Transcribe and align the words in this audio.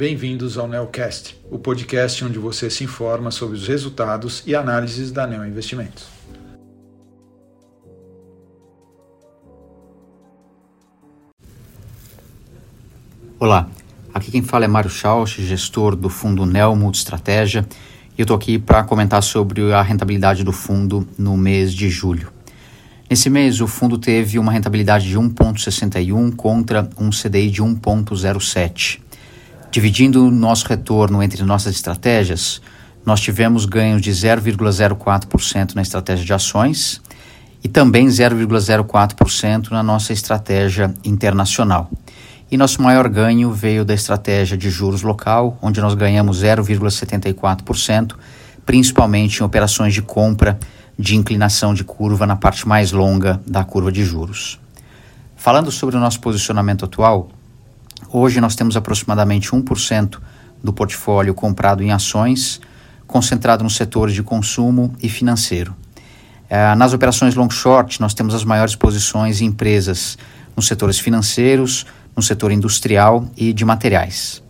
bem-vindos 0.00 0.56
ao 0.56 0.66
Neocast, 0.66 1.38
o 1.50 1.58
podcast 1.58 2.24
onde 2.24 2.38
você 2.38 2.70
se 2.70 2.82
informa 2.82 3.30
sobre 3.30 3.54
os 3.54 3.68
resultados 3.68 4.42
e 4.46 4.54
análises 4.54 5.12
da 5.12 5.26
Neo 5.26 5.44
Investimentos. 5.44 6.06
Olá, 13.38 13.68
aqui 14.14 14.30
quem 14.30 14.40
fala 14.40 14.64
é 14.64 14.68
Mário 14.68 14.88
Schausch, 14.88 15.38
gestor 15.42 15.94
do 15.94 16.08
fundo 16.08 16.46
Neo 16.46 16.74
Multistratégia, 16.74 17.68
e 18.16 18.22
eu 18.22 18.24
estou 18.24 18.38
aqui 18.38 18.58
para 18.58 18.82
comentar 18.84 19.22
sobre 19.22 19.70
a 19.70 19.82
rentabilidade 19.82 20.42
do 20.42 20.52
fundo 20.52 21.06
no 21.18 21.36
mês 21.36 21.74
de 21.74 21.90
julho. 21.90 22.32
Nesse 23.10 23.28
mês, 23.28 23.60
o 23.60 23.66
fundo 23.66 23.98
teve 23.98 24.38
uma 24.38 24.50
rentabilidade 24.50 25.06
de 25.06 25.18
1,61 25.18 26.34
contra 26.34 26.88
um 26.98 27.10
CDI 27.10 27.50
de 27.50 27.62
1,07. 27.62 29.09
Dividindo 29.70 30.26
o 30.26 30.30
nosso 30.32 30.66
retorno 30.66 31.22
entre 31.22 31.44
nossas 31.44 31.76
estratégias, 31.76 32.60
nós 33.06 33.20
tivemos 33.20 33.64
ganhos 33.64 34.02
de 34.02 34.10
0,04% 34.10 35.74
na 35.74 35.82
estratégia 35.82 36.24
de 36.24 36.32
ações 36.32 37.00
e 37.62 37.68
também 37.68 38.08
0,04% 38.08 39.70
na 39.70 39.80
nossa 39.82 40.12
estratégia 40.12 40.92
internacional. 41.04 41.88
E 42.50 42.56
nosso 42.56 42.82
maior 42.82 43.08
ganho 43.08 43.52
veio 43.52 43.84
da 43.84 43.94
estratégia 43.94 44.56
de 44.56 44.68
juros 44.68 45.02
local, 45.02 45.56
onde 45.62 45.80
nós 45.80 45.94
ganhamos 45.94 46.42
0,74%, 46.42 48.16
principalmente 48.66 49.38
em 49.38 49.44
operações 49.44 49.94
de 49.94 50.02
compra 50.02 50.58
de 50.98 51.14
inclinação 51.14 51.72
de 51.72 51.84
curva 51.84 52.26
na 52.26 52.34
parte 52.34 52.66
mais 52.66 52.90
longa 52.90 53.40
da 53.46 53.62
curva 53.62 53.92
de 53.92 54.04
juros. 54.04 54.58
Falando 55.36 55.70
sobre 55.70 55.96
o 55.96 56.00
nosso 56.00 56.20
posicionamento 56.20 56.84
atual, 56.84 57.30
Hoje 58.12 58.40
nós 58.40 58.54
temos 58.54 58.76
aproximadamente 58.76 59.50
1% 59.50 60.18
do 60.62 60.72
portfólio 60.72 61.34
comprado 61.34 61.82
em 61.82 61.92
ações, 61.92 62.60
concentrado 63.06 63.64
nos 63.64 63.76
setores 63.76 64.14
de 64.14 64.22
consumo 64.22 64.94
e 65.02 65.08
financeiro. 65.08 65.74
Uh, 66.50 66.74
nas 66.76 66.92
operações 66.92 67.34
long 67.34 67.48
short, 67.48 68.00
nós 68.00 68.14
temos 68.14 68.34
as 68.34 68.44
maiores 68.44 68.74
posições 68.74 69.40
em 69.40 69.46
empresas 69.46 70.18
nos 70.56 70.66
setores 70.66 70.98
financeiros, 70.98 71.86
no 72.16 72.22
setor 72.22 72.50
industrial 72.50 73.24
e 73.36 73.52
de 73.52 73.64
materiais. 73.64 74.42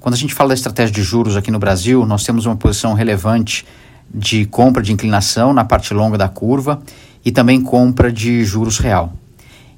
Quando 0.00 0.14
a 0.14 0.18
gente 0.18 0.34
fala 0.34 0.48
da 0.48 0.54
estratégia 0.54 0.94
de 0.94 1.02
juros 1.02 1.36
aqui 1.36 1.50
no 1.50 1.58
Brasil, 1.58 2.04
nós 2.06 2.24
temos 2.24 2.46
uma 2.46 2.56
posição 2.56 2.94
relevante 2.94 3.66
de 4.12 4.44
compra 4.46 4.82
de 4.82 4.92
inclinação 4.92 5.52
na 5.52 5.64
parte 5.64 5.92
longa 5.92 6.16
da 6.16 6.28
curva 6.28 6.82
e 7.24 7.32
também 7.32 7.60
compra 7.60 8.12
de 8.12 8.44
juros 8.44 8.78
real. 8.78 9.12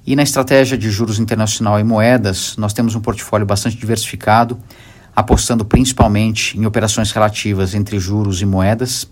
E 0.07 0.15
na 0.15 0.23
estratégia 0.23 0.79
de 0.79 0.89
juros 0.89 1.19
internacional 1.19 1.81
e 1.81 1.85
moedas, 1.85 2.57
nós 2.57 2.73
temos 2.73 2.95
um 2.95 3.01
portfólio 3.01 3.45
bastante 3.45 3.77
diversificado, 3.77 4.57
apostando 5.15 5.65
principalmente 5.65 6.57
em 6.57 6.65
operações 6.65 7.11
relativas 7.11 7.75
entre 7.75 7.99
juros 7.99 8.41
e 8.41 8.47
moedas 8.47 9.09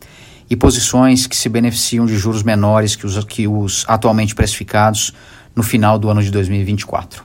e 0.49 0.55
posições 0.55 1.27
que 1.27 1.35
se 1.35 1.49
beneficiam 1.49 2.07
de 2.07 2.17
juros 2.17 2.45
menores 2.45 2.95
que 2.95 3.07
os, 3.07 3.25
que 3.25 3.49
os 3.49 3.85
atualmente 3.89 4.37
precificados 4.37 5.13
no 5.57 5.65
final 5.65 5.99
do 5.99 6.09
ano 6.09 6.23
de 6.23 6.31
2024. 6.31 7.25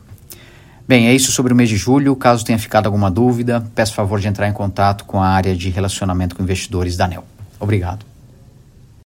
Bem, 0.88 1.08
é 1.08 1.14
isso 1.14 1.32
sobre 1.32 1.54
o 1.54 1.56
mês 1.56 1.70
de 1.70 1.78
julho. 1.78 2.16
Caso 2.16 2.44
tenha 2.44 2.58
ficado 2.58 2.88
alguma 2.88 3.12
dúvida, 3.12 3.64
peço 3.76 3.94
favor 3.94 4.20
de 4.20 4.28
entrar 4.28 4.48
em 4.48 4.54
contato 4.54 5.06
com 5.06 5.22
a 5.22 5.28
área 5.28 5.56
de 5.56 5.70
relacionamento 5.70 6.36
com 6.36 6.42
investidores 6.42 6.98
da 6.98 7.06
ANEL. 7.06 7.24
Obrigado. 7.60 8.04